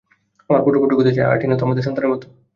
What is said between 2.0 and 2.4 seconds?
মতো।